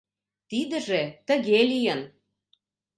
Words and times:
Тидыже 0.49 1.01
тыге 1.27 1.59
лийын. 1.71 2.01